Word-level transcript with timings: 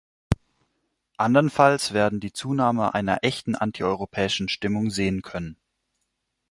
Andernfalls 1.17 1.93
werden 1.93 2.19
die 2.19 2.33
Zunahme 2.33 2.95
einer 2.95 3.19
echten 3.23 3.53
antieuropäischen 3.53 4.49
Stimmung 4.49 4.89
sehen 4.89 5.21
können. 5.21 5.57